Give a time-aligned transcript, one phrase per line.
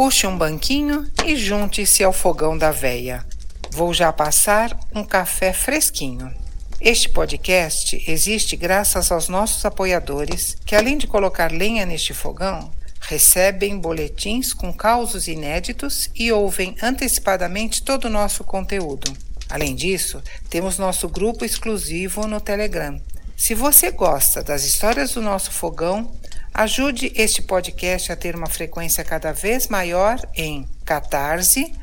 [0.00, 3.22] puxe um banquinho e junte-se ao fogão da veia.
[3.70, 6.34] Vou já passar um café fresquinho.
[6.80, 13.78] Este podcast existe graças aos nossos apoiadores, que além de colocar lenha neste fogão, recebem
[13.78, 19.12] boletins com causos inéditos e ouvem antecipadamente todo o nosso conteúdo.
[19.50, 22.98] Além disso, temos nosso grupo exclusivo no Telegram.
[23.36, 26.10] Se você gosta das histórias do nosso fogão,
[26.52, 31.74] ajude este podcast a ter uma frequência cada vez maior em catarse.me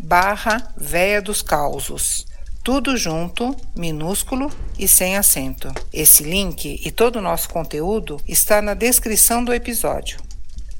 [0.00, 2.26] barra Véia dos Causos.
[2.62, 5.72] Tudo junto, minúsculo e sem acento.
[5.92, 10.20] Esse link e todo o nosso conteúdo está na descrição do episódio.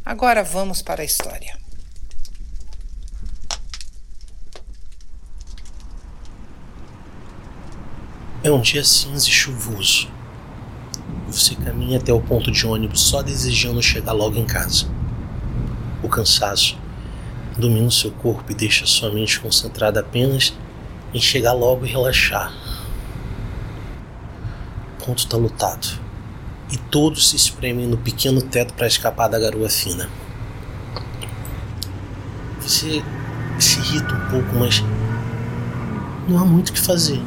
[0.05, 1.59] Agora vamos para a história.
[8.43, 10.20] É um dia cinza e chuvoso.
[11.31, 14.87] Você caminha até o ponto de ônibus só desejando chegar logo em casa.
[16.03, 16.77] O cansaço
[17.57, 20.53] domina seu corpo e deixa sua mente concentrada apenas
[21.15, 22.53] em chegar logo e relaxar.
[24.99, 26.01] O ponto está lotado
[26.71, 30.11] e todos se espremem no pequeno teto para escapar da garoa fina.
[32.61, 33.05] Você
[33.59, 34.83] se irrita um pouco, mas
[36.29, 37.21] não há muito o que fazer.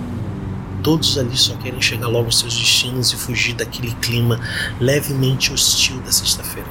[0.84, 4.38] Todos ali só querem chegar logo aos seus destinos e fugir daquele clima
[4.82, 6.68] levemente hostil da sexta-feira.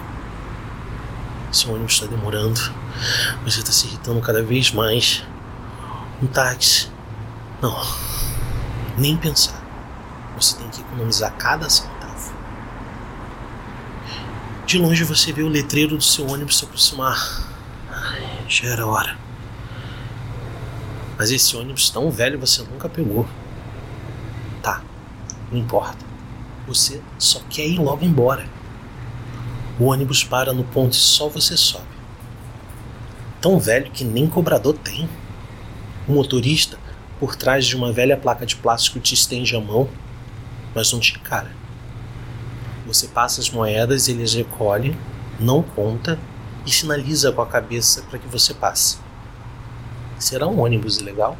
[1.51, 2.61] Seu ônibus está demorando,
[3.43, 5.25] você está se irritando cada vez mais.
[6.23, 6.91] Um táxi.
[7.63, 7.75] Não,
[8.99, 9.61] nem pensar.
[10.37, 12.35] Você tem que economizar cada centavo.
[14.67, 17.49] De longe você vê o letreiro do seu ônibus se aproximar.
[18.47, 19.17] Já era hora.
[21.17, 23.27] Mas esse ônibus tão velho você nunca pegou.
[25.53, 26.05] Não importa.
[26.67, 28.49] Você só quer ir logo embora.
[29.79, 31.85] O ônibus para no ponto e só você sobe.
[33.41, 35.07] Tão velho que nem cobrador tem.
[36.09, 36.79] O motorista,
[37.21, 39.89] por trás de uma velha placa de plástico, te estende a mão,
[40.75, 41.51] mas não te encara.
[42.87, 44.97] Você passa as moedas, ele as recolhe,
[45.39, 46.19] não conta
[46.65, 48.99] e sinaliza com a cabeça para que você passe.
[50.19, 51.37] Será um ônibus ilegal?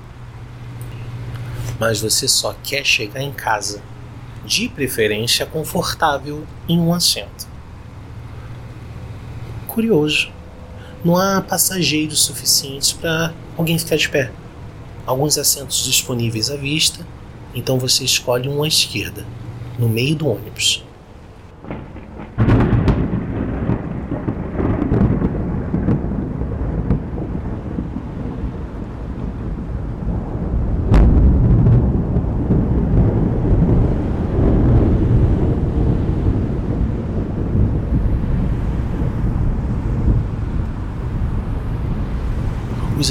[1.83, 3.83] mas você só quer chegar em casa,
[4.45, 7.47] de preferência confortável em um assento.
[9.69, 10.31] Curioso,
[11.05, 14.33] não há passageiros suficientes para alguém ficar de pé.
[15.07, 17.07] Alguns assentos disponíveis à vista,
[17.55, 19.27] então você escolhe um à esquerda,
[19.79, 20.85] no meio do ônibus.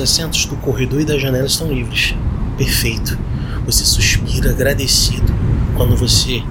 [0.02, 2.16] Assentos do corredor e da janela estão livres.
[2.58, 3.18] Perfeito.
[3.66, 5.34] Você suspira agradecido
[5.78, 6.44] quando você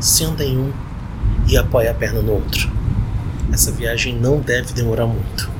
[0.00, 0.72] senta em um
[1.48, 2.70] e apoia a perna no outro.
[3.52, 5.50] Essa viagem não deve demorar muito.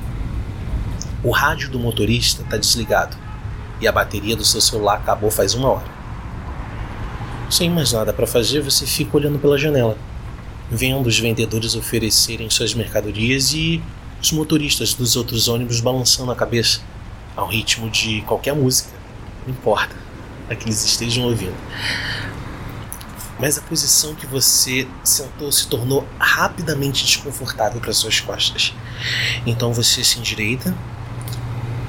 [1.25, 3.17] O rádio do motorista está desligado
[3.81, 5.99] e a bateria do seu celular acabou faz uma hora.
[7.51, 9.97] Sem mais nada para fazer, você fica olhando pela janela,
[10.71, 13.83] vendo os vendedores oferecerem suas mercadorias e
[14.21, 16.81] os motoristas dos outros ônibus balançando a cabeça
[17.39, 18.91] ao ritmo de qualquer música,
[19.47, 19.95] não importa
[20.51, 21.55] a que eles estejam ouvindo.
[23.39, 28.75] Mas a posição que você sentou se tornou rapidamente desconfortável para suas costas.
[29.47, 30.77] Então você se endireita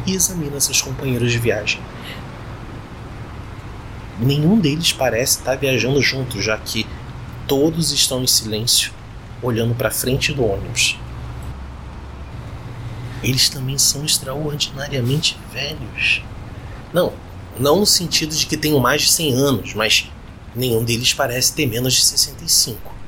[0.05, 1.81] e examina seus companheiros de viagem.
[4.19, 6.85] Nenhum deles parece estar viajando junto, já que
[7.47, 8.91] todos estão em silêncio,
[9.41, 10.99] olhando para frente do ônibus
[13.23, 16.21] eles também são extraordinariamente velhos.
[16.93, 17.13] Não,
[17.59, 20.09] não no sentido de que tenham mais de 100 anos, mas
[20.55, 22.99] nenhum deles parece ter menos de 65.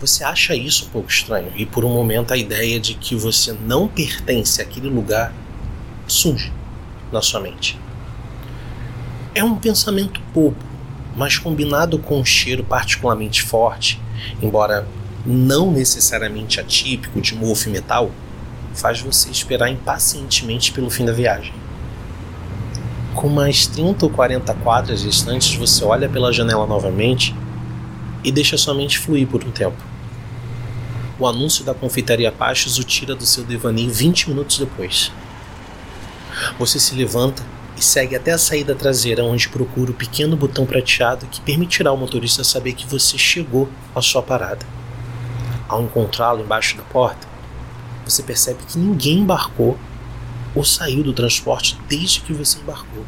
[0.00, 3.52] Você acha isso um pouco estranho e por um momento a ideia de que você
[3.52, 5.32] não pertence àquele lugar
[6.08, 6.52] surge
[7.12, 7.78] na sua mente.
[9.34, 10.56] É um pensamento bobo,
[11.16, 14.00] mas combinado com um cheiro particularmente forte,
[14.42, 14.86] embora
[15.24, 18.10] não necessariamente atípico de mofo metal,
[18.74, 21.52] faz você esperar impacientemente pelo fim da viagem.
[23.14, 27.34] Com mais 30 ou 40 quadras distantes, você olha pela janela novamente
[28.24, 29.76] e deixa sua mente fluir por um tempo.
[31.18, 35.12] O anúncio da confeitaria Pachos o tira do seu devaneio 20 minutos depois.
[36.58, 37.42] Você se levanta
[37.76, 41.96] e segue até a saída traseira, onde procura o pequeno botão prateado que permitirá ao
[41.96, 44.64] motorista saber que você chegou à sua parada.
[45.68, 47.26] Ao encontrá-lo embaixo da porta,
[48.04, 49.78] você percebe que ninguém embarcou
[50.54, 53.04] ou saiu do transporte desde que você embarcou.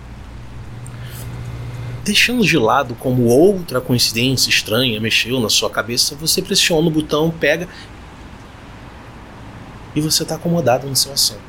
[2.05, 7.31] Deixando de lado como outra coincidência estranha mexeu na sua cabeça, você pressiona o botão,
[7.31, 7.69] pega
[9.95, 11.41] e você está acomodado no seu assento,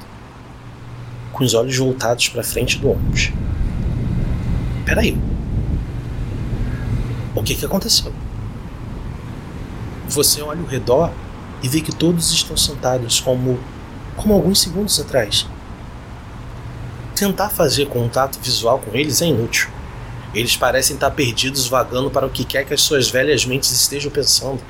[1.33, 3.31] com os olhos voltados para frente do ônibus.
[4.85, 5.17] Peraí.
[7.35, 8.13] O que, que aconteceu?
[10.07, 11.11] Você olha ao redor
[11.65, 13.59] e vê que todos estão sentados como,
[14.15, 15.47] como alguns segundos atrás.
[17.15, 19.67] Tentar fazer contato visual com eles é inútil.
[20.31, 24.11] Eles parecem estar perdidos vagando para o que quer que as suas velhas mentes estejam
[24.11, 24.61] pensando.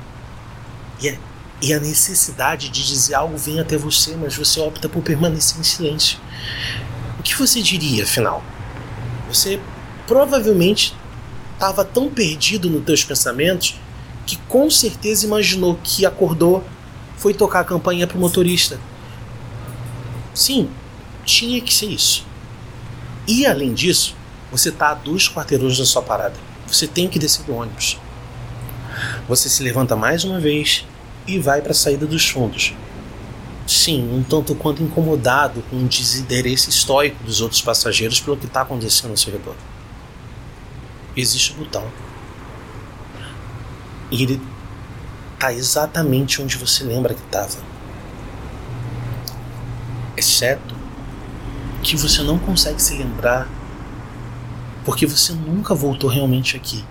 [0.98, 1.18] E, é,
[1.60, 5.64] e a necessidade de dizer algo vem até você, mas você opta por permanecer em
[5.64, 6.18] silêncio.
[7.20, 8.42] O que você diria, afinal?
[9.28, 9.60] Você
[10.06, 10.96] provavelmente
[11.52, 13.78] estava tão perdido nos teus pensamentos
[14.24, 16.64] que com certeza imaginou que acordou,
[17.16, 18.78] foi tocar a campainha para o motorista.
[20.34, 20.68] Sim,
[21.24, 22.26] tinha que ser isso.
[23.26, 24.14] E além disso,
[24.50, 26.36] você está a dois quarteirões da sua parada.
[26.66, 27.98] Você tem que descer do ônibus.
[29.28, 30.84] Você se levanta mais uma vez
[31.26, 32.74] e vai para a saída dos fundos.
[33.66, 38.62] Sim, um tanto quanto incomodado com o desinteresse estoico dos outros passageiros pelo que está
[38.62, 39.56] acontecendo ao seu redor.
[41.16, 41.84] Existe o botão.
[44.10, 44.40] E ele
[45.36, 47.58] está exatamente onde você lembra que estava.
[50.16, 50.74] Exceto
[51.82, 53.46] que você não consegue se lembrar
[54.82, 56.82] porque você nunca voltou realmente aqui.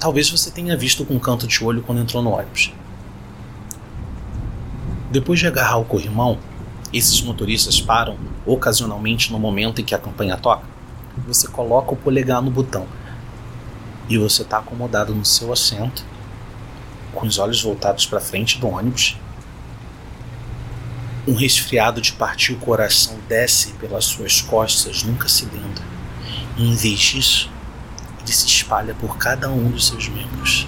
[0.00, 2.72] Talvez você tenha visto com um canto de olho quando entrou no ônibus.
[5.10, 6.38] Depois de agarrar o corrimão,
[6.92, 10.64] esses motoristas param ocasionalmente no momento em que a campanha toca.
[11.26, 12.86] Você coloca o polegar no botão
[14.08, 16.02] e você está acomodado no seu assento,
[17.18, 19.16] com os olhos voltados para frente do ônibus
[21.26, 25.82] um resfriado de partir o coração desce pelas suas costas, nunca se lendo.
[26.56, 27.50] E em vez disso,
[28.20, 30.66] ele se espalha por cada um dos seus membros.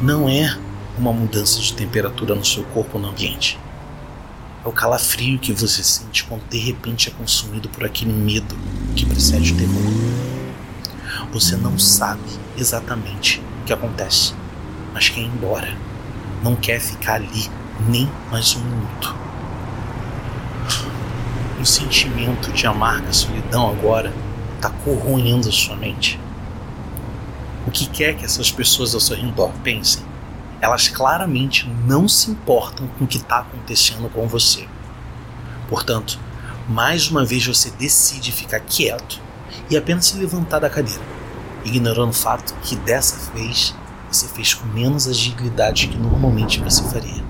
[0.00, 0.56] Não é
[0.96, 3.58] uma mudança de temperatura no seu corpo ou no ambiente.
[4.64, 8.56] É o calafrio que você sente quando de repente é consumido por aquele medo
[8.94, 9.82] que precede o terror.
[11.32, 12.22] Você não sabe
[12.56, 14.34] exatamente o que acontece,
[14.92, 15.76] mas quer ir embora.
[16.42, 17.50] Não quer ficar ali
[17.88, 19.14] nem mais um minuto.
[21.60, 24.12] O sentimento de amarga solidão agora
[24.56, 26.18] está corroendo sua mente.
[27.66, 30.02] O que quer que essas pessoas ao seu redor pensem,
[30.60, 34.66] elas claramente não se importam com o que está acontecendo com você.
[35.68, 36.18] Portanto,
[36.68, 39.20] mais uma vez você decide ficar quieto
[39.70, 41.02] e apenas se levantar da cadeira,
[41.64, 43.74] ignorando o fato que dessa vez
[44.12, 47.24] você fez com menos agilidade que normalmente você faria.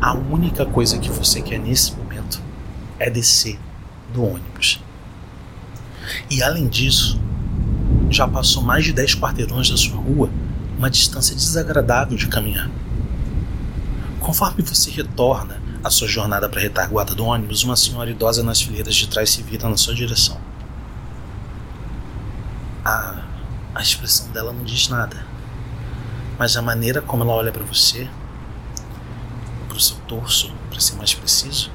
[0.00, 2.40] A única coisa que você quer nesse momento
[2.98, 3.58] é descer
[4.12, 4.80] do ônibus.
[6.28, 7.20] E além disso,
[8.10, 10.30] já passou mais de 10 quarteirões da sua rua,
[10.76, 12.70] uma distância desagradável de caminhar.
[14.20, 18.94] Conforme você retorna à sua jornada para retaguarda do ônibus, uma senhora idosa nas fileiras
[18.94, 20.38] de trás se vira na sua direção.
[22.84, 23.22] A,
[23.74, 25.16] a expressão dela não diz nada,
[26.38, 28.08] mas a maneira como ela olha para você
[29.76, 31.70] para o seu torso, para ser mais preciso,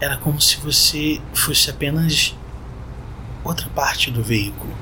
[0.00, 2.34] era como se você fosse apenas
[3.44, 4.72] outra parte do veículo.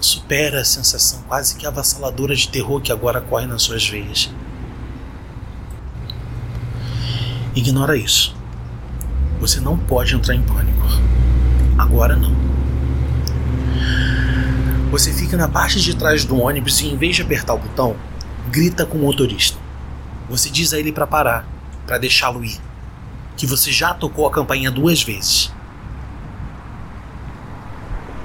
[0.00, 4.28] Supera a sensação quase que avassaladora de terror que agora corre nas suas veias.
[7.54, 8.34] Ignora isso.
[9.38, 10.82] Você não pode entrar em pânico.
[11.78, 12.41] Agora não.
[14.92, 17.96] Você fica na parte de trás do ônibus e, em vez de apertar o botão,
[18.50, 19.58] grita com o motorista.
[20.28, 21.48] Você diz a ele para parar,
[21.86, 22.60] para deixá-lo ir,
[23.34, 25.50] que você já tocou a campainha duas vezes.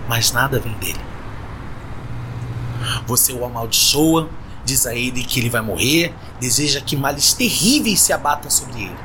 [0.09, 0.99] Mas nada vem dele.
[3.07, 4.29] Você o amaldiçoa,
[4.65, 8.97] diz a ele que ele vai morrer, deseja que males terríveis se abatam sobre ele.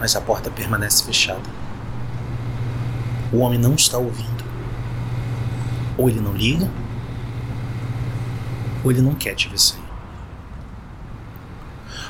[0.00, 1.50] Mas a porta permanece fechada.
[3.30, 4.37] O homem não está ouvindo.
[5.98, 6.70] Ou ele não liga,
[8.82, 9.88] ou ele não quer te ver sair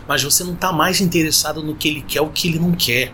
[0.09, 3.13] mas você não está mais interessado no que ele quer ou que ele não quer.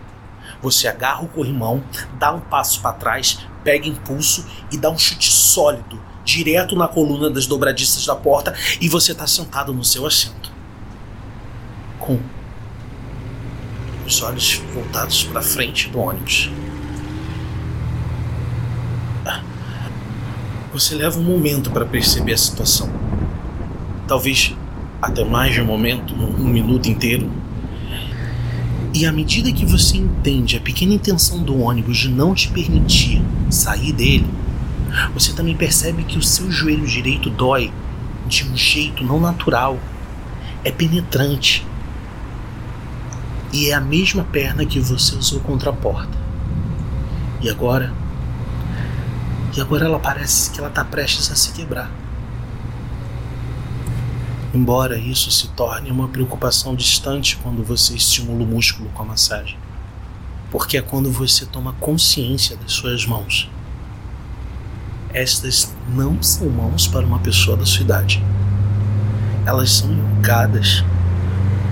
[0.61, 1.83] Você agarra o corrimão,
[2.17, 7.29] dá um passo para trás, pega impulso e dá um chute sólido direto na coluna
[7.29, 10.49] das dobradiças da porta e você está sentado no seu assento.
[11.99, 12.17] Com
[14.07, 16.49] os olhos voltados para frente do ônibus.
[20.75, 22.89] Você leva um momento para perceber a situação.
[24.05, 24.53] Talvez
[25.01, 27.31] até mais de um momento, um minuto inteiro.
[28.93, 33.21] E à medida que você entende a pequena intenção do ônibus de não te permitir
[33.49, 34.27] sair dele,
[35.13, 37.71] você também percebe que o seu joelho direito dói
[38.27, 39.79] de um jeito não natural,
[40.61, 41.65] é penetrante.
[43.53, 46.17] E é a mesma perna que você usou contra a porta.
[47.41, 47.93] E agora?
[49.55, 51.89] E agora ela parece que ela está prestes a se quebrar.
[54.53, 59.57] Embora isso se torne uma preocupação distante quando você estimula o músculo com a massagem.
[60.51, 63.49] Porque é quando você toma consciência das suas mãos
[65.15, 68.21] estas não são mãos para uma pessoa da sua idade.
[69.45, 70.83] Elas são enrugadas,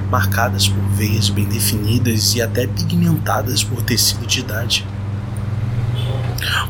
[0.10, 4.88] marcadas por veias bem definidas e até pigmentadas por tecido de idade.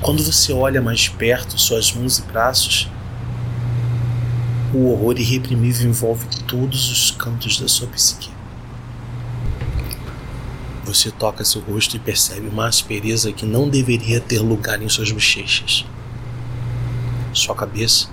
[0.02, 2.90] Quando você olha mais perto suas mãos e braços,
[4.74, 8.30] o horror irreprimível envolve todos os cantos da sua psique.
[10.84, 15.12] Você toca seu rosto e percebe uma aspereza que não deveria ter lugar em suas
[15.12, 15.86] bochechas.
[17.32, 18.10] Sua cabeça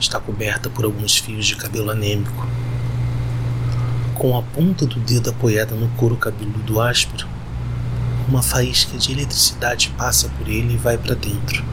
[0.00, 2.46] está coberta por alguns fios de cabelo anêmico.
[4.14, 7.28] Com a ponta do dedo apoiada no couro cabeludo áspero,
[8.28, 11.64] uma faísca de eletricidade passa por ele e vai para dentro,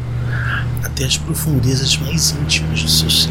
[0.83, 3.29] até as profundezas mais íntimas do seu ser.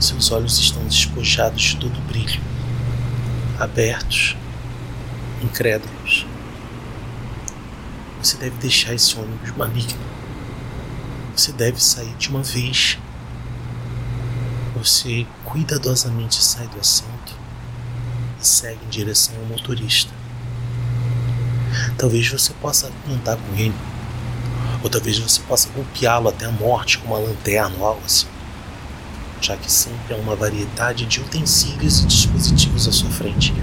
[0.00, 2.40] Seus olhos estão despojados de todo brilho,
[3.58, 4.36] abertos,
[5.42, 6.26] incrédulos.
[8.22, 10.14] Você deve deixar esse ônibus maligno
[11.36, 12.96] você deve sair de uma vez.
[14.76, 17.34] Você cuidadosamente sai do assento
[18.40, 20.12] e segue em direção ao motorista.
[21.96, 23.74] Talvez você possa montar com ele,
[24.82, 28.26] ou talvez você possa golpeá-lo até a morte com uma lanterna ou algo assim,
[29.40, 33.54] já que sempre há uma variedade de utensílios e dispositivos à sua frente.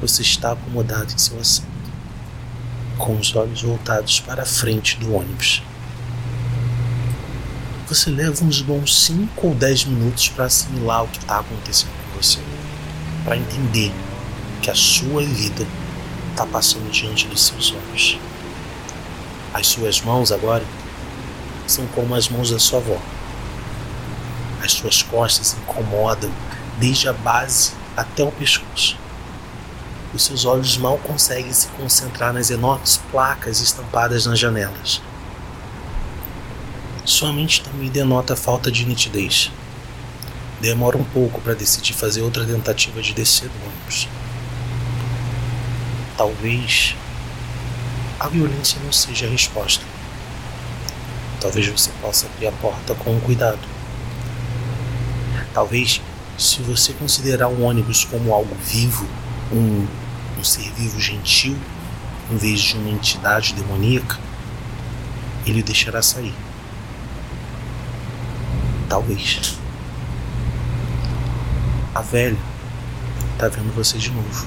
[0.00, 1.68] Você está acomodado em seu assento,
[2.98, 5.62] com os olhos voltados para a frente do ônibus.
[7.94, 12.20] Você leva uns bons 5 ou 10 minutos para assimilar o que está acontecendo com
[12.20, 12.40] você,
[13.22, 13.92] para entender
[14.60, 15.64] que a sua vida
[16.32, 18.18] está passando diante dos seus olhos.
[19.52, 20.64] As suas mãos agora
[21.68, 23.00] são como as mãos da sua avó.
[24.60, 26.32] As suas costas incomodam
[26.80, 28.98] desde a base até o pescoço
[30.12, 35.02] os seus olhos mal conseguem se concentrar nas enormes placas estampadas nas janelas.
[37.04, 39.50] Sua mente também denota falta de nitidez.
[40.60, 44.08] Demora um pouco para decidir fazer outra tentativa de descer do ônibus.
[46.16, 46.96] Talvez
[48.18, 49.84] a violência não seja a resposta.
[51.40, 53.58] Talvez você possa abrir a porta com cuidado.
[55.52, 56.00] Talvez,
[56.38, 59.06] se você considerar um ônibus como algo vivo,
[59.52, 59.86] um
[60.38, 61.56] um ser vivo gentil,
[62.30, 64.18] em vez de uma entidade demoníaca,
[65.46, 66.34] ele o deixará sair.
[68.94, 69.58] Talvez.
[71.96, 72.38] A velha
[73.32, 74.46] está vendo você de novo.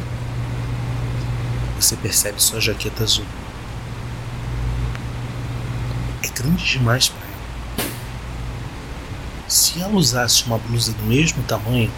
[1.77, 3.25] Você percebe sua jaqueta azul.
[6.23, 7.89] É grande demais para ela.
[9.49, 11.91] Se ela usasse uma blusa do mesmo tamanho,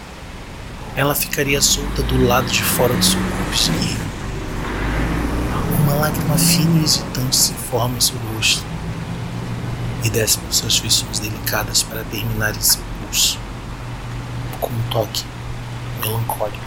[0.96, 3.94] ela ficaria solta do lado de fora do seu corpo.
[5.84, 8.69] Uma lágrima fina e hesitante se forma em seu rosto
[10.04, 13.38] e desce por suas feições delicadas para terminar em seu pulso,
[14.60, 15.24] com um toque
[16.00, 16.64] melancólico.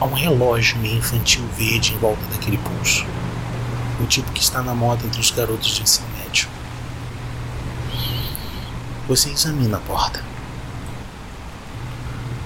[0.00, 3.06] Há um relógio meio infantil verde em volta daquele pulso,
[4.00, 6.48] o tipo que está na moda entre os garotos de ensino médio.
[9.06, 10.34] Você examina a porta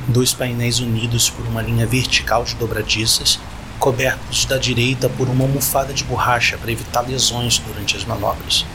[0.09, 3.39] dois painéis unidos por uma linha vertical de dobradiças,
[3.79, 8.67] cobertos da direita por uma almofada de borracha para evitar lesões durante as manobras.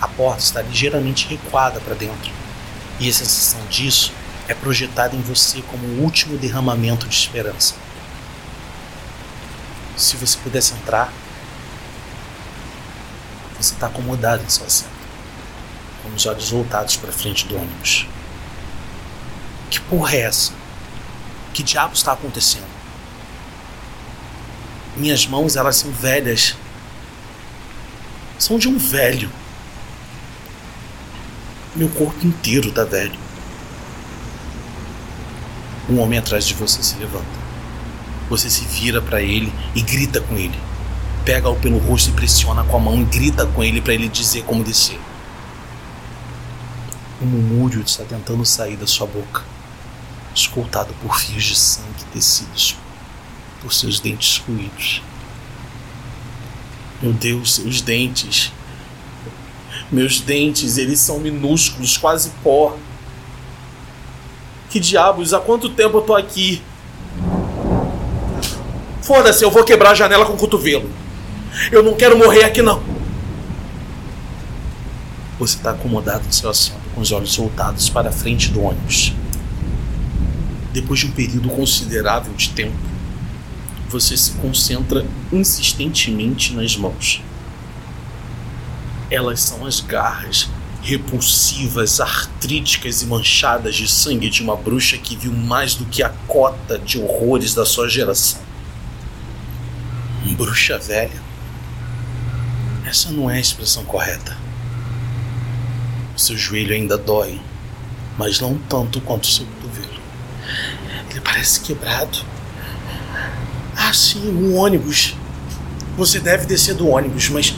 [0.00, 2.32] A porta está ligeiramente recuada para dentro,
[2.98, 4.12] e a sensação disso
[4.48, 7.74] é projetada em você como o último derramamento de esperança.
[9.96, 11.12] Se você pudesse entrar,
[13.60, 14.90] você está acomodado em seu assento,
[16.02, 18.06] com os olhos voltados para frente do ônibus.
[19.68, 20.52] Que porra é essa?
[21.52, 22.77] Que diabo está acontecendo?
[24.98, 26.56] Minhas mãos, elas são velhas.
[28.36, 29.30] São de um velho.
[31.76, 33.16] Meu corpo inteiro tá velho.
[35.88, 37.38] Um homem atrás de você se levanta.
[38.28, 40.58] Você se vira para ele e grita com ele.
[41.24, 44.42] Pega-o pelo rosto e pressiona com a mão e grita com ele para ele dizer
[44.42, 44.98] como descer.
[47.22, 49.44] Um murmúrio está tentando sair da sua boca,
[50.34, 52.76] escoltado por fios de sangue tecidos
[53.60, 55.02] por seus dentes ruídos.
[57.00, 58.52] Meu Deus, seus dentes.
[59.90, 62.76] Meus dentes, eles são minúsculos, quase pó.
[64.68, 66.62] Que diabos, há quanto tempo eu tô aqui?
[69.00, 70.90] Foda-se, eu vou quebrar a janela com o cotovelo.
[71.72, 72.82] Eu não quero morrer aqui não.
[75.38, 79.14] Você está acomodado no seu assento, com os olhos voltados para a frente do ônibus.
[80.72, 82.76] Depois de um período considerável de tempo,
[83.88, 87.22] você se concentra insistentemente nas mãos.
[89.10, 90.48] Elas são as garras
[90.82, 96.10] repulsivas, artríticas e manchadas de sangue de uma bruxa que viu mais do que a
[96.26, 98.40] cota de horrores da sua geração.
[100.36, 101.22] Bruxa velha.
[102.86, 104.36] Essa não é a expressão correta.
[106.16, 107.40] Seu joelho ainda dói,
[108.16, 110.00] mas não tanto quanto seu cotovelo.
[111.10, 112.18] Ele parece quebrado.
[113.88, 115.16] Ah, sim, um ônibus.
[115.96, 117.54] Você deve descer do ônibus, mas.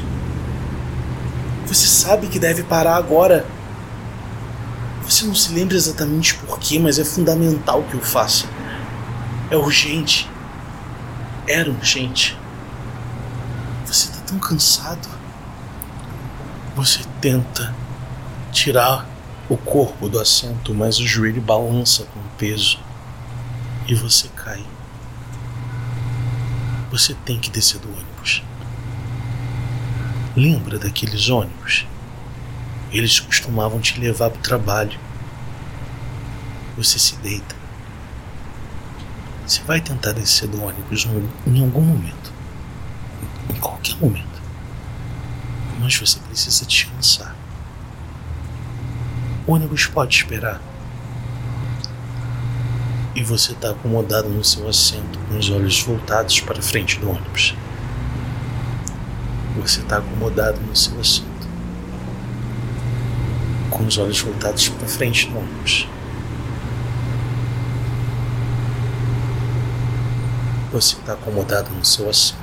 [1.66, 3.44] Você sabe que deve parar agora.
[5.02, 8.46] Você não se lembra exatamente porquê, mas é fundamental que eu faça.
[9.50, 10.30] É urgente.
[11.48, 12.38] Era urgente.
[13.84, 15.08] Você está tão cansado.
[16.76, 17.74] Você tenta
[18.52, 19.04] tirar
[19.48, 22.78] o corpo do assento, mas o joelho balança com o peso
[23.88, 24.64] e você cai
[26.90, 28.42] você tem que descer do ônibus.
[30.36, 31.86] Lembra daqueles ônibus?
[32.92, 34.98] Eles costumavam te levar para o trabalho.
[36.76, 37.54] Você se deita.
[39.46, 41.06] Você vai tentar descer do ônibus
[41.46, 42.32] em algum momento.
[43.48, 44.40] Em qualquer momento.
[45.78, 47.36] Mas você precisa descansar.
[49.46, 50.60] O ônibus pode esperar
[53.14, 57.54] e você está acomodado no seu assento, com os olhos voltados para frente do ônibus.
[59.60, 61.48] Você está acomodado no seu assento,
[63.68, 65.88] com os olhos voltados para frente do ônibus.
[70.72, 72.38] Você está acomodado no seu assento,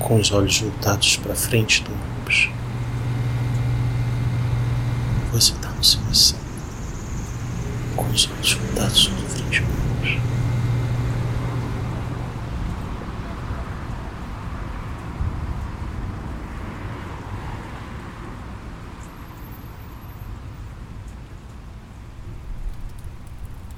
[0.00, 2.50] com os olhos voltados para frente do ônibus.
[5.32, 6.45] Você está no seu assento
[8.16, 10.18] os olhos voltados sobre frente humanos.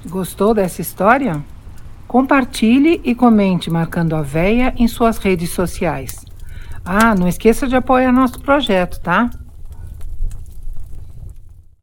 [0.05, 1.43] Gostou dessa história?
[2.07, 6.25] Compartilhe e comente marcando a véia em suas redes sociais.
[6.83, 9.29] Ah, não esqueça de apoiar nosso projeto, tá?